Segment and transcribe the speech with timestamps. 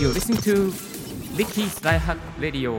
[0.00, 0.72] You're listening to
[1.36, 2.72] Ricky's Life Hack Radio.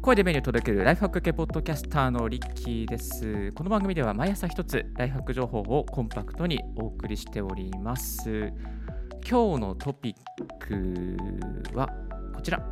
[0.00, 3.50] 声でメニュー届けるライフハック系ポッドキャスターのリッキーです。
[3.50, 8.52] この番組では毎朝一つライフハック情報をコンパクトにお送りしております。
[9.28, 10.14] 今日のトピッ
[10.60, 11.88] クは
[12.32, 12.62] こちら。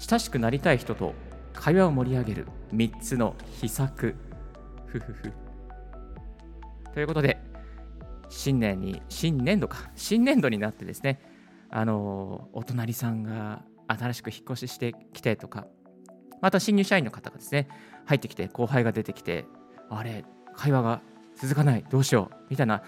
[0.00, 1.14] 親しくなりたい人と
[1.52, 4.16] 会話を盛り上げる3つの秘策。
[4.88, 5.41] ふふふ。
[6.94, 7.38] ということで
[8.28, 11.20] 新年に新年度か新年度になってですね
[11.70, 15.66] あのお隣さんが新しく引っ越ししてきてとか
[16.40, 17.68] また新入社員の方がですね
[18.06, 19.44] 入ってきて後輩が出てきて
[19.90, 20.24] あれ
[20.54, 21.02] 会話が
[21.36, 22.82] 続かないどうしようみたいな、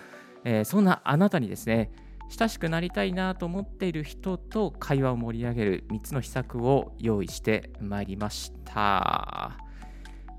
[0.44, 1.90] えー、そんなあなたにですね
[2.30, 9.58] 親しくなりたいなと思っている人と会話を盛り上げる3つの秘策を用意してまいりました。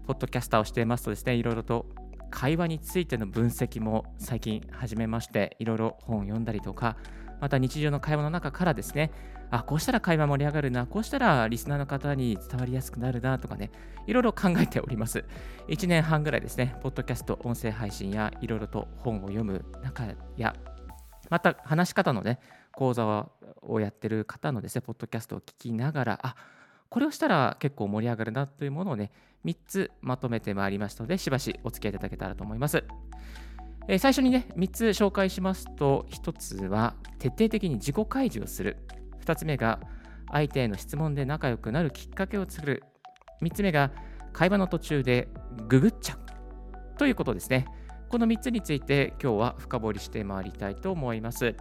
[0.05, 1.87] ポッドキャスターをしていますとですね、いろいろと
[2.35, 6.97] 会話についての分析も最近始めまして、いろいろ本を読んだりとか、
[7.39, 9.11] また日常の会話の中からですね、
[9.51, 13.71] あ、こうしたら会話盛り上がるな、こうしたらリスナーの方に伝わりやすくなるなとかね、
[14.05, 15.23] いろいろ考えております。
[15.69, 20.03] 1年半ぐらいですね、ポッドキャスト、音声配信やいろいろと本を読む中
[20.35, 20.53] や、
[21.29, 22.39] また話し方のね、
[22.73, 23.29] 講座
[23.61, 26.35] をやってる方のですね、ポッドキャストを聞きながら、あ
[26.95, 29.11] これをしたら結構盛り上がるなというものをね、
[29.43, 32.85] 3つまとめてまいりましたので、しばしお付き合いいただけたらと思います。
[33.89, 38.77] えー、最初にね、3つ紹介しますと、1つは徹底的に自己開示をする。
[39.25, 39.81] 2つ目が
[40.31, 42.83] 相手への質問で仲良くなるきっかけを作る。
[43.41, 43.91] 3つ目が
[44.31, 45.27] 会話の途中で
[45.67, 46.97] ググっちゃう。
[46.97, 47.67] ということですね。
[48.07, 51.57] この3つについて今日は深掘りしてまいりたいと思います。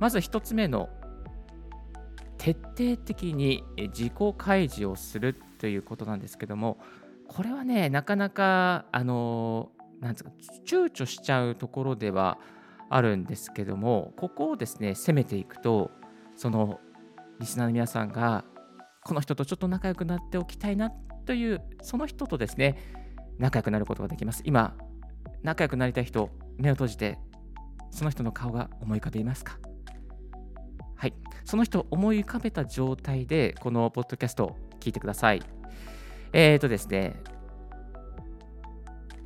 [0.00, 0.88] まず1つ目の
[2.42, 6.78] 徹底的に自己開示をするということなんですけども
[7.28, 10.30] これはねなかなかあのなんですか
[10.66, 12.38] 躊躇しちゃうところでは
[12.90, 15.92] あるんですけどもここをですね攻めていくと
[16.34, 16.80] その
[17.38, 18.44] リスナーの皆さんが
[19.04, 20.90] この人とちょっと仲良くなっておきたいな
[21.24, 22.76] というその人とですね
[23.38, 24.42] 仲良くなることができます。
[24.44, 24.76] 今
[25.44, 26.28] 仲良くなりたい人
[26.58, 27.20] 目を閉じて
[27.92, 29.61] その人の顔が思い浮かべますか？
[31.02, 31.14] はい、
[31.44, 35.42] その人を思い浮かべた状態で、このポッドキャストを聞いてください。
[36.32, 37.20] えっ、ー、とですね、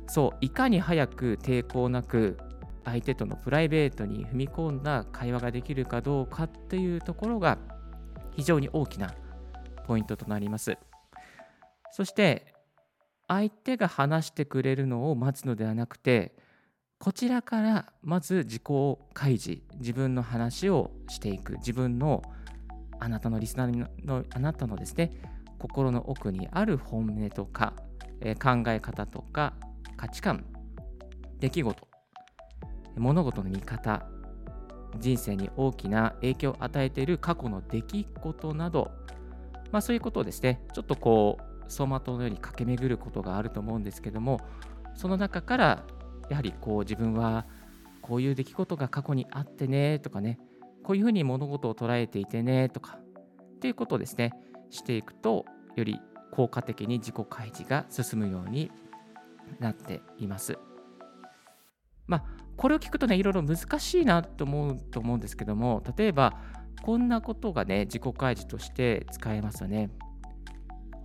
[0.07, 2.39] そう、いかに早く抵抗なく
[2.83, 7.59] 相手とのプライベートに踏み込んだ会話ができるかどうかっていうところが
[8.35, 9.13] 非常に大きな
[9.85, 10.79] ポイントとなります。
[11.91, 12.55] そして、
[13.27, 16.33] 相手が話してくれるのを待つのではなくて、
[16.99, 18.63] こちらからまず自己
[19.13, 22.23] 開示自分の話をしていく自分の
[22.99, 25.11] あなたのリスナーのあなたのですね
[25.59, 27.73] 心の奥にある本音とか、
[28.21, 29.53] え、考え方とか
[29.95, 30.45] 価値観
[31.39, 31.87] 出来事
[32.95, 34.07] 物事の見方
[34.99, 38.91] 人生に大きな影響を与えている過去の出来事など、
[39.71, 44.39] まあ、そういうことをですねちょっとこう走馬灯のように駆け巡ることがあると思うんですけども
[44.95, 45.83] その中から
[46.29, 47.45] やはりこう自分は
[48.01, 50.39] こういう出来事が過去にあってねとかね
[50.83, 52.99] こういうふうに物事を捉えていてねとか
[53.57, 54.31] っていうことをですね
[54.69, 55.45] していくと
[55.75, 55.99] より
[56.31, 58.71] 効果的に自己開示が進むように
[59.59, 60.57] なっています。
[62.07, 62.23] まあ
[62.55, 66.33] これを聞くとねいろいろ難しいなと思うと思うんですけども例えば
[66.81, 69.89] こんなことがね自己開示として使えますよね。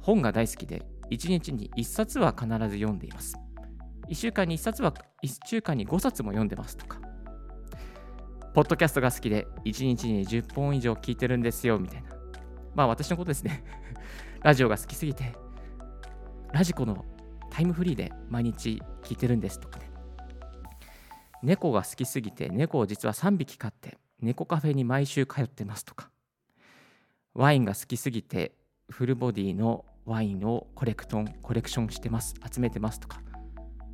[0.01, 3.39] 本が大好きで1日に1冊は必ず読んでいます。
[4.13, 4.93] 1週間に1冊は
[5.25, 7.01] 1週間に5冊も読んでますとか、
[8.53, 12.11] ポッドキャストが好きで1日に10本以上聞いてるんですよみたいな。
[12.75, 13.65] まあ私のことですね。
[14.45, 15.33] ラジオが好きすぎて、
[16.53, 17.07] ラジコの
[17.49, 19.91] タイムフリーで毎日聞いてるんですとかね。
[21.43, 26.11] 猫が好きすぎて猫を実は3匹飼って猫カフェに毎週通ってますとか。
[27.33, 28.53] ワインが好きすぎて
[28.91, 33.23] フルボディのワインをコレクトンコレクションしてます集めてますとか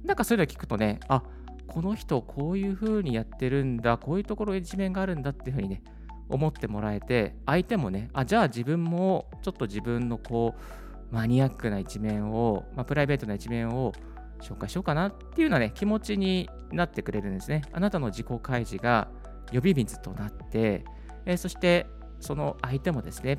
[0.05, 1.23] なんかそういうの聞くとね、あ
[1.67, 5.83] この人こういう風にやってるんだ、こういうところ一面があるんだっていう風にね、
[6.29, 13.93] 思ってもらえて、相手もね、あじゃあ自分もちょっと自分のこう、マニアックな一面を、まあ、プライベートな一面を
[14.41, 17.63] 紹介しようかなっていうようなね、気持ちになってくれるんですね。
[17.73, 19.09] あなたの自己開示が
[19.53, 20.85] 呼び水となって、
[21.25, 21.87] えー、そして
[22.21, 23.39] その相手もですね、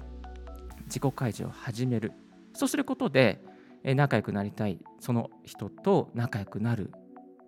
[0.86, 2.12] 自己開示を始める。
[2.54, 3.42] そうすることで、
[3.84, 6.92] 仲良くなりたいその人と仲良くなる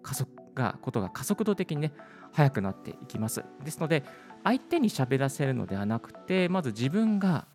[0.01, 1.94] 加速がことが加速度的にね
[2.31, 3.44] 早くなっていきます。
[3.63, 4.04] ですので
[4.44, 7.48] 相手に喋らせるのではなくてまず自分が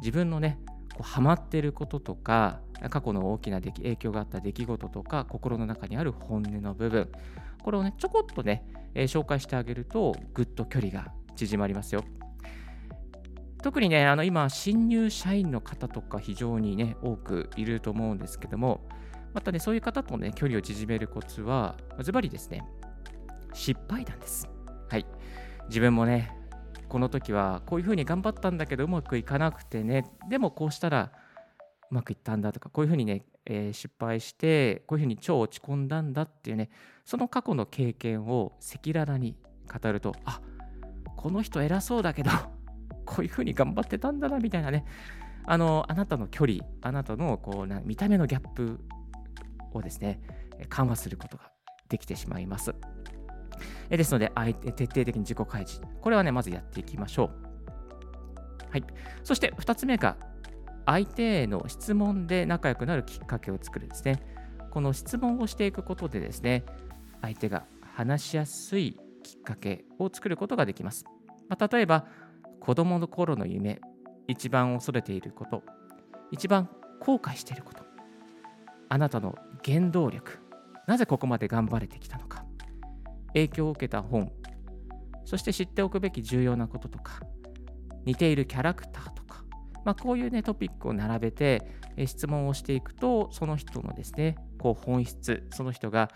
[0.00, 0.58] 自分のね
[0.94, 7.10] こうハマってることとか過去の大きな影響があった出来事とか心の中にある本音の部分
[7.62, 12.04] これをねちょこっとね、えー、紹介してあげるとぐっと距離が縮まりますよ。
[13.62, 18.80] 特にねあの今新入社員の方とか非常にね多くいると思うんですけども
[19.34, 22.64] またねそういう方とね距離を縮めるコツはズバリですね
[23.52, 24.48] 失敗談です。
[24.88, 25.06] はい。
[25.68, 26.36] 自分もね
[26.88, 31.12] この時はこういうふうに頑張ったんだけどうまくいかなくてねでもこうしたら
[31.90, 36.70] うまくいったんだとかこういうふうにね、えー、失敗してこういうふうに超落ち込んだんだっていうね
[37.04, 39.36] その過去の経験を赤裸々に
[39.72, 40.40] 語るとあ
[41.16, 42.30] この人偉そうだけど
[43.10, 44.84] こういうふうに頑張ってたんだなみたいなね
[45.44, 48.78] あのあなたの距離あなたのこうな見た目のギャップ
[49.72, 50.20] をですね
[50.68, 51.50] 緩和することが
[51.88, 52.72] できてしまいます。
[53.90, 54.30] えですので、
[54.76, 55.82] 徹底的に自己開示。
[56.00, 57.30] これはね、まずやっていきましょう。
[58.70, 58.84] はい。
[59.24, 60.16] そして2つ目が、
[60.86, 64.22] 相手への質問で仲良くなるきっかけを作るですね。
[64.70, 66.64] この質問をしていくことでですね、
[67.20, 67.64] 相手が
[67.96, 71.04] 話しやすいきっかけを作ることができます。
[71.48, 72.06] まあ、例えば、
[72.60, 73.80] 子供の頃の夢、
[74.28, 75.62] 一番恐れていること、
[76.30, 76.68] 一番
[77.00, 77.82] 後悔していること、
[78.88, 79.34] あなたの
[79.64, 80.38] 原動力、
[80.86, 82.44] なぜここまで頑張れてきたのか、
[83.28, 84.30] 影響を受けた本、
[85.24, 87.20] そして知っておくべき重要なこととか、
[88.04, 89.42] 似ているキャラクターとか、
[89.84, 96.10] まあ、こういうねトピックを並べて、質問をしていくと、その人のですね、こう本質、その人が、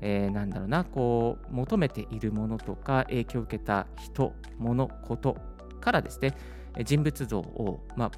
[0.00, 5.36] えー、なんだろうな、こう求めているものとか、影響を受けた人、物、こと
[5.78, 6.34] からですね、
[6.84, 8.10] 人物像を、ま、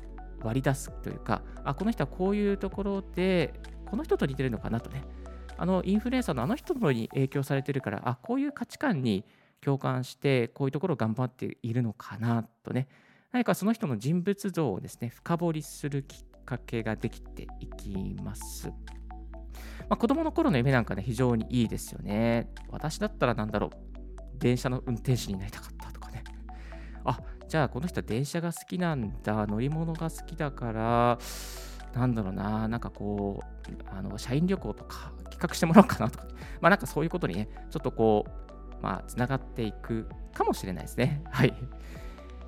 [0.42, 3.54] 割り出すというか、あ、この人はこういうところで、
[3.86, 5.04] この人と似てるのかなとね、
[5.56, 9.24] あのインフルエンサーのあの人のに影響されてるから、あ、こういう価値観に
[9.60, 12.88] 共感して、こういうところを頑張っているのかなとね、
[13.32, 18.72] 何かその人の人物像をですね、深掘りするきっかけができていきます。
[19.88, 22.48] まあ、子供の頃の夢なんかね、非常にいいですよね。
[22.70, 26.24] 私だったらなんだろう、電車の運転手になりたかったとかね。
[27.04, 27.20] あ、
[27.50, 31.18] じゃあこの人は電車が好きなんだ、乗り物が好きだから、
[31.92, 36.26] なんだろうな、なんかこう、あの社員旅行とか企画してもらおうかなとか、
[36.62, 41.24] まあなんかそういうことにね、ちょっとこう、まあ、つながっていくかもしれないですね。
[41.28, 41.52] はい。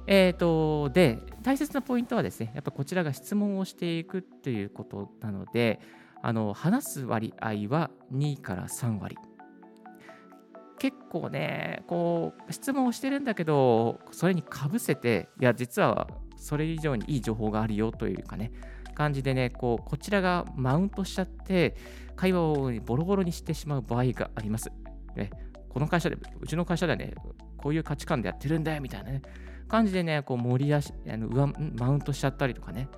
[0.06, 5.80] え、ー、と、で、大切なポイントはですね、やっぱこちらが質問をしていくっていうことなので、
[6.22, 9.18] あの話す割合は2から3割。
[10.82, 18.50] 結構ね、こう、質問をしてるんだけど、それにかぶせて、いや、実はそれ以上にいい情報があるよというかね、
[18.92, 21.76] 感じでね、こう、こちらがマウントしちゃって、
[22.16, 24.72] 会話をボロボロにしてしまう場合があります。
[25.14, 25.30] ね、
[25.68, 27.14] この会社で、うちの会社ではね、
[27.58, 29.22] こういう価値観でやってるんだよみたいなね、
[29.68, 32.88] 感じでね、こう盛り出し、あの上マウントしちゃったりとかね、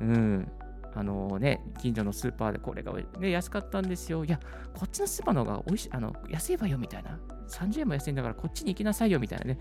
[0.00, 0.52] うん、
[0.94, 4.24] あのね、近所のスーパーでこれが、ね、安かったんですよ。
[4.24, 4.38] いや、
[4.72, 7.18] こっちのスーパーの方が美味し、あの安いわよみたいな。
[7.48, 9.58] 30円も安いんだからこっちに行きなさいよみたいなね。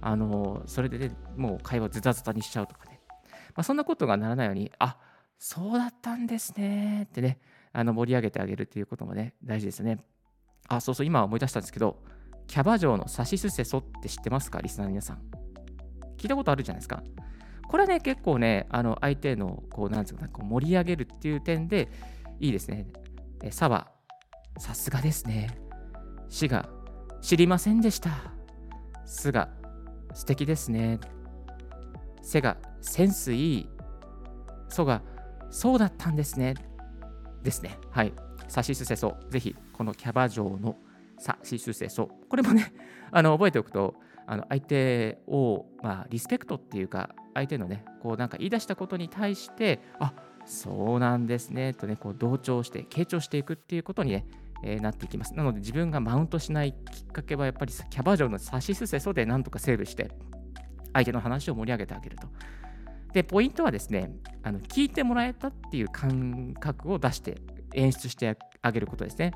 [0.00, 3.00] あのそれで、ね、もう会話ズタズタにしちゃうとかね。
[3.56, 4.98] まあ、そんなことがならないように、あ
[5.38, 7.38] そうだったんですねってね、
[7.72, 9.98] あの盛り上げてあげるっていうこともね、大事ですね。
[10.68, 12.02] あ、そうそう、今思い出したんですけど、
[12.46, 14.60] キャバ嬢のサシスセソって知ってますか？
[14.60, 15.22] リスナーの皆さん。
[16.16, 17.02] 聞いたことあるじゃないですか。
[17.68, 21.88] これはね、結構ね、あの相手のこう、なんですか、こう盛り上げるっていう点で
[22.40, 22.86] いいですね。
[23.42, 23.88] え、サバ、
[24.58, 25.58] さすがですね。
[26.28, 26.68] 死が、
[27.20, 28.10] 知りませんでした。
[29.04, 29.48] すが、
[30.12, 31.00] 素敵ですね。
[32.22, 33.68] せが、センスいい。
[34.68, 35.02] そが、
[35.50, 36.54] そうだったんですね。
[37.42, 37.78] ですね。
[37.90, 38.12] はい。
[38.48, 39.16] サシスセソ。
[39.30, 40.76] ぜひ、このキャバ嬢の
[41.18, 42.08] サシスセソ。
[42.28, 42.72] これもね、
[43.10, 43.94] あの覚えておくと、
[44.26, 50.12] あの相手を、まあ、リスペクトっていうか、相手のね、こうなんか言い出したことに対して、あ
[50.46, 54.26] そうなんですね、とね、こう同調して、傾聴していくっていうことにね、
[54.62, 55.34] えー、なっていきます。
[55.34, 60.10] なので自分がマウントしないきっかけはやっぱりキャバ嬢のサシスセソでなんとかセーブして、
[60.92, 62.28] 相手の話を盛り上げてあげると。
[63.12, 64.12] で、ポイントはですね、
[64.42, 67.38] あの聞いてもらえたっていう感覚を出して
[67.74, 69.32] 演出してあげることですね。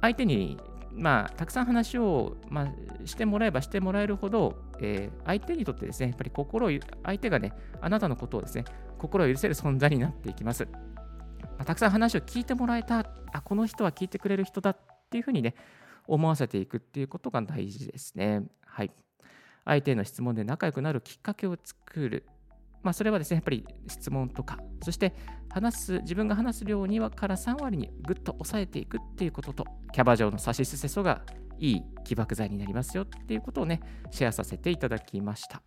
[0.00, 0.58] 相手に、
[0.92, 6.70] まあ、たくさん話を、まあ、してもらえばしてもらえるほど、えー、相手にとってですね、やっぱり心を、
[7.04, 8.64] 相手がね、あなたのことをですね、
[8.98, 10.66] 心を許せる存在になっていきます。
[10.66, 14.78] まあ、たくさん話を聞いてもらえた、あ、この人は聞いてくれる人だっ
[15.10, 15.54] ていうふうにね、
[16.06, 18.42] 思わせていくっていうことが大事ですね。
[18.64, 18.90] はい。
[19.64, 22.24] 相手への質問で仲良くなるきっかけを作る。
[22.82, 25.14] まあ、それはですね、やっぱり質問とか、そして
[25.50, 31.22] 話す、自分が話す量2話から3割にぐっと抑えていくっていうことと、キャバ嬢のサシスセソが
[31.58, 33.80] いい起爆剤になりますよっていうことをね、
[34.10, 35.62] シェアさせていただきました。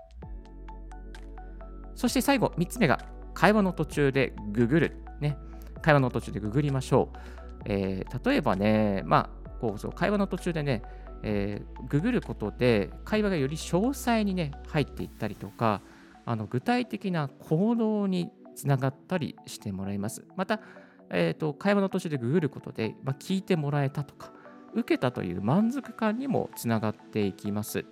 [1.95, 2.99] そして最後、3つ目が、
[3.33, 5.03] 会話の途中でググる。
[5.19, 5.37] ね。
[5.81, 7.17] 会話の途中でググりましょう。
[7.65, 10.81] えー、例えばね、まあ、こうそう会話の途中でね、
[11.23, 15.81] えー、ググることで会話がより詳細にね、入っていったりとか、
[16.25, 20.25] あの具体的な行動につながったりしてもらいます。
[20.35, 20.61] また、
[21.09, 24.31] えーと、会話の途中でググることで、まあ、聞いてもらえたとか、
[24.73, 27.85] 受けたという満足感にもつながっていきます。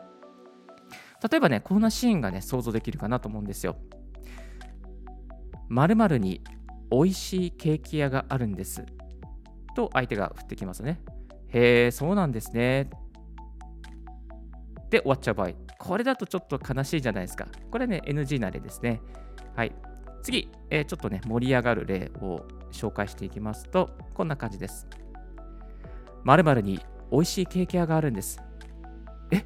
[1.29, 3.75] 例えばね、こんなシーンがね、想像できるかなと思うんですよ。
[5.67, 6.41] 〇〇に
[6.91, 8.85] 美味しいケーキ屋があるんです。
[9.75, 11.01] と相手が振ってきますね。
[11.49, 12.89] へえ、そうなんですね。
[14.89, 15.51] で終わっちゃう場合。
[15.77, 17.47] これだとちょっと悲しいじゃないですか。
[17.71, 19.01] これね、NG な例ですね。
[19.55, 19.73] はい。
[20.21, 24.87] 次、えー、ちょっとね、盛り上がる例を紹介していきますと、こんな感じです。
[26.23, 26.79] 〇〇に
[27.11, 28.41] 美味しいケーキ屋があるんです。
[29.31, 29.45] え？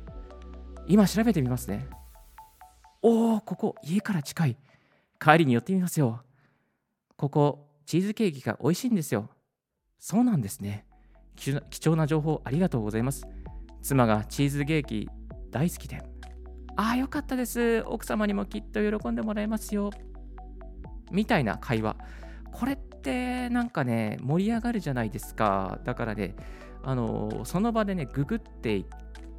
[0.87, 1.87] 今調べてみますね。
[3.01, 4.57] おお、ここ家から近い。
[5.19, 6.23] 帰りに寄ってみますよ。
[7.15, 9.29] ここ、チーズケーキが美味しいんですよ。
[9.99, 10.85] そうなんですね。
[11.35, 13.25] 貴重な情報ありがとうございます。
[13.81, 15.09] 妻がチーズケーキ
[15.53, 16.03] 大好きで。
[16.75, 17.83] ああ、よかったです。
[17.85, 19.91] 奥様にもきっと喜んでもらえますよ。
[21.11, 21.95] みたいな会話。
[22.51, 25.79] これってなんかね、盛り上がるじゃないですか。
[25.83, 26.35] だからね、
[26.83, 28.85] あのその場でね、ググってい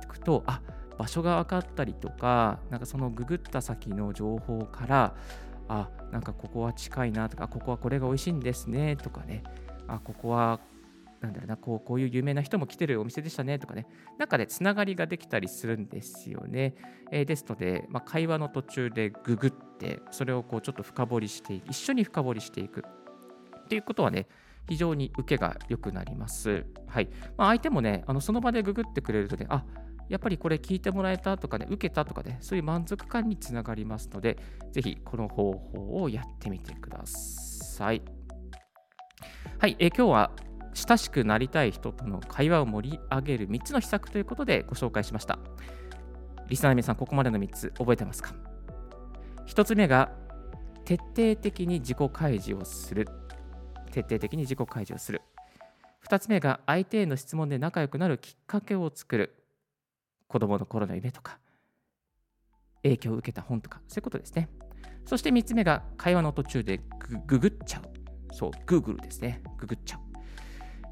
[0.08, 0.62] くと、あ
[0.96, 5.14] 場所が分かったりとか、なんかそのググった先の情報から、
[5.68, 9.42] あなんかここは近いなとか、ここはこれが美味しいんですねとかね、
[9.88, 10.60] あここは
[11.24, 13.86] なんだろうなこうこういう有名な人も来てるお店でしたねとかね、
[14.18, 16.74] なんかで、つながりができたりするんですよね。
[17.10, 22.84] えー、ですので、まあ、会話の途中でググって、それをこうちょっと深掘りしていく、一緒に深掘りしていく
[23.64, 24.26] っていうことはね、
[24.68, 26.64] 非常に受けが良くなります。
[26.86, 29.64] はいまあ、相手もね、あのその場でググってくれるとね、あ
[30.08, 34.38] やっぱりこれ聞いてもらえたとかね、受けたとかね、そういう満足感につながりますので、
[34.72, 38.02] ぜひこの方法をやってみてください。
[39.58, 40.30] はい、え今日は
[40.74, 45.38] 親しくなりたい人との会話を盛り上げる3つの秘策ということでご紹介しました。
[46.48, 48.34] リスナーの皆さん、ここまでの3つ覚えてますか
[49.46, 50.10] ?1 つ目が
[50.84, 53.08] 徹底的に自己開示をする。
[53.92, 55.22] 徹底的に自己開示をする。
[56.06, 59.34] 2つ目が相手への質問で仲良くなるきっかけを作る。
[60.26, 61.38] 子供の頃の夢とか、
[62.82, 64.48] 影響を受けた本とか、そういうことですね。
[65.06, 66.80] そして3つ目が会話の途中で
[67.26, 68.34] ググっちゃう。
[68.34, 69.42] そう、Google ですね。
[69.58, 70.13] ググっちゃう。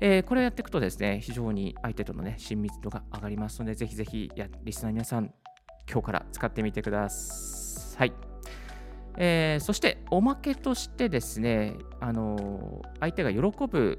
[0.04, 5.32] えー、これをやっていくとですね、非常に相手とのね、親密度が上がりますので、ぜひぜひや、リスナーの皆さん、
[5.88, 8.12] 今日から使ってみてください。
[9.16, 13.96] えー、そして、おまけとしてですね、あのー、相手が喜ぶ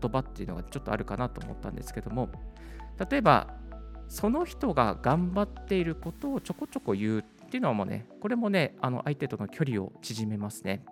[0.00, 2.30] 言葉っていうのがちょっとあるかなと思ったんですけども、
[3.10, 3.58] 例えば、
[4.08, 10.82] その人が頑張っていることをちょこちょこ言うっていうのはもうね、これもね、あの相手との距離を縮めますね。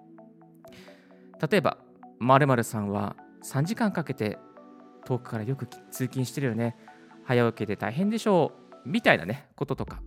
[1.51, 1.79] 例えば、
[2.19, 4.39] 〇〇さんは3時間かけて
[5.05, 6.77] 遠くからよく通勤してるよね。
[7.25, 8.53] 早起きで大変でしょ
[8.85, 8.89] う。
[8.89, 10.03] みたいなね、こととか。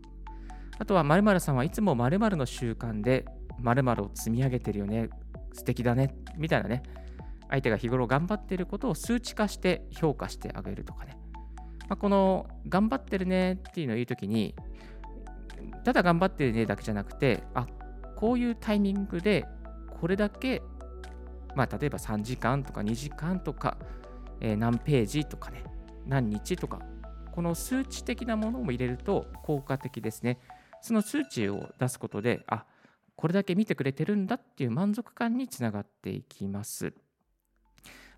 [0.79, 3.25] あとは、〇〇さんはいつも〇〇の習慣で
[3.59, 5.09] 〇〇を積み上げてるよね。
[5.53, 6.15] 素敵だね。
[6.37, 6.83] みたいなね。
[7.49, 11.17] 相手が日頃頑張ってることを数値化して評価してあげるとかね。
[11.89, 14.55] まあ、この頑張ってるねっていうのを言うときに、
[15.83, 17.67] ただ頑張ってるねだけじゃなくて、あ
[18.15, 19.45] こういうタイミングで
[19.99, 20.61] これだけ、
[21.57, 23.79] まあ、例えば3時間とか2時間とか、
[24.41, 25.63] えー、何ページとかね、
[26.05, 26.81] 何日とか、
[27.31, 30.37] この数値的なものも入れると効果的ですね。
[30.81, 32.65] その数値を出すことで、あ
[33.15, 36.93] これだけ見てくれてるんだっていう満足感につながっていきます。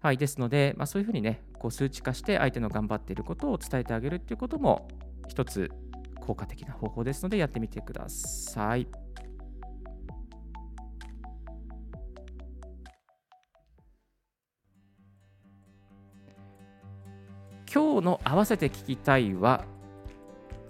[0.01, 4.89] はい、ですので、まあ、そういうふうにね、こう数値化して相手の頑張っていることを伝えてあげるっていうことも
[5.29, 5.71] 一つ
[6.19, 8.85] 効果的な方法ですのでやってみてください。
[17.71, 19.63] 今日の合わせて聞きたいは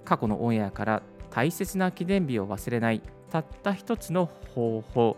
[0.04, 3.02] 過去のオンエアから大切な記念日を忘れない
[3.32, 5.18] たった一つの方法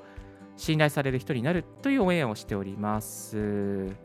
[0.57, 3.95] 信頼される人になるという応援をしております。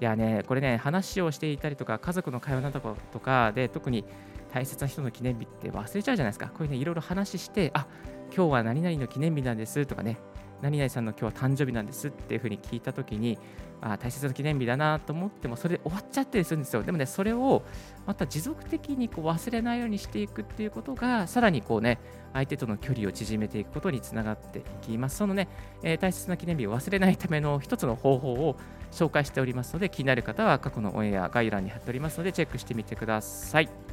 [0.00, 4.04] いやね、これね、話をしていたりとか、家族の会話などとかで、特に
[4.52, 6.46] 大切な人の記念日って忘れちゃうじゃないですか。
[6.46, 7.86] こういうね、いろいろ話して、あ
[8.34, 10.18] 今日は何々の記念日なんですとかね、
[10.62, 13.36] 何々さんの今日は誕生日なんですっていうふうに聞いたときに、
[13.80, 16.84] あ大切な記念日だなと思っても、それで終わっちゃったりするんですよ。
[16.84, 17.62] でもね、それを
[18.06, 21.98] また持続的にこう忘れないようにしていくっていうことが、さらにこうね、
[22.32, 25.16] 相手との距離を縮めていくことにつながっていきます。
[25.16, 25.48] そのね、
[25.82, 28.56] えー、大切な記念日を忘れないための一つの方法を
[28.92, 33.91] 紹介しておりますので、気になる方は過去のオンエア概要欄に貼っておりますので、チェックしてみてください。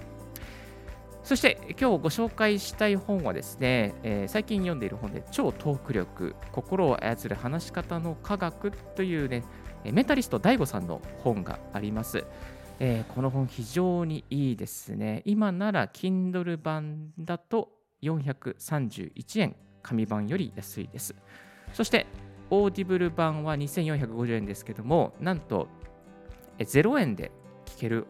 [1.30, 9.44] そして今日ご紹介したい本はですね、えー、最近読んでいる本で超トーク力、心を操る話し方の科学というね、
[9.84, 12.26] メンタリスト DAIGO さんの本があります。
[12.80, 15.22] えー、この本非常にいいですね。
[15.24, 21.14] 今なら Kindle 版だと431円、紙版より安いです。
[21.74, 22.08] そして、
[22.50, 25.68] オーディブル版は2450円ですけども、なんと
[26.58, 27.32] 0円で
[27.68, 28.08] 聞ける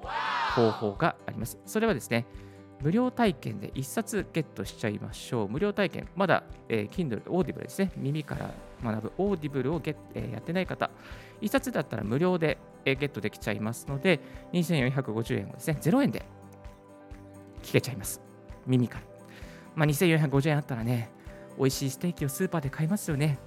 [0.56, 1.60] 方法があります。
[1.66, 2.26] それはですね、
[2.81, 5.50] 無料体験で1冊ゲットしちゃいましょう。
[5.50, 7.91] 無料体験、まだ、えー、Kindle、オーディブルですね。
[7.98, 8.51] 耳から
[8.83, 10.89] 学ぶ Audible をゲッ、えー、やってない方、
[11.41, 14.19] 1冊だったら無料で、えー、ゲットできちゃいますので、
[14.53, 16.24] 2450円をですね、0円で
[17.63, 18.21] 聞けちゃいます。
[18.65, 19.03] 耳から。
[19.75, 21.12] まあ、2450円あったらね、
[21.57, 23.38] 美味しいステーキをスーパーで買いますよね。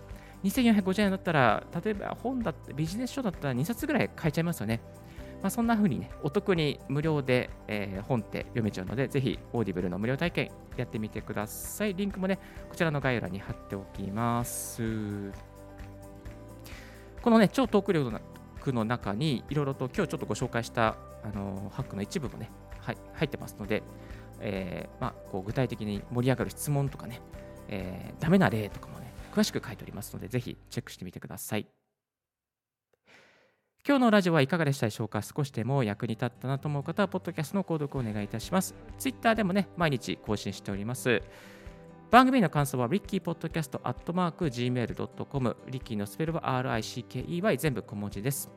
[0.44, 4.80] 2450円だったら、例えば本だって、ビジネス書だったら2冊ぐらい買えちゃいますよね。
[5.42, 11.94] まあ、そんな風にね、お得に無料で、えー、本って読めちゃうので、ぜひ、 Audible の無料体験やってみてください。
[11.94, 15.32] リンクもね、こちらの概要欄に貼っておきます。
[17.20, 22.48] このね、超トーク力の中に、いろいろと今日ちょっとご紹介したあのハックの一部もね、
[22.80, 23.82] はい、入ってますので、
[24.40, 27.20] えーまあ、こう具体的に盛り上がる質問とかね、
[27.68, 31.66] えー、ダメな例とかもね、詳しく書いておりますので、ぜひチェックしてみてください。
[33.84, 35.22] 今日のラジオはいかがでしたでしょうか？
[35.22, 38.76] 少しでも役に立ったなと思う方は、ポッドキャストの購読をお願いいたします。
[38.96, 41.20] Twitter でもね、毎日更新しております。
[42.08, 48.48] 番組の感想は、リッキーポッドキャストアットマーク Gmail.com、リッキーのスペルは RICKEY 全部小文字です。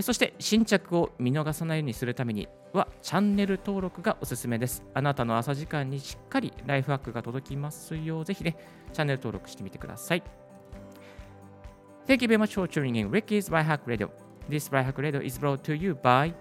[0.00, 4.82] そして新着を見逃さないようにするためにはチャンネル登録がおすすめです。
[4.92, 8.56] あなたの朝時間にしっかりライフハックが届きますよう、ぜひね、
[8.92, 10.22] チャンネル登録してみてください。
[12.08, 14.10] Thank you very much for tuning in Ricky's By Hack Radio.
[14.48, 16.34] This Right Hack Radio is brought to you by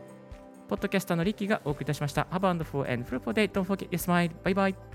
[0.67, 2.27] ポッドキャスターのリッキーがお送りいたしました。
[2.31, 3.51] Have a wonderful and fruitful day.
[3.51, 4.31] Don't forget your smile.
[4.43, 4.90] Bye bye.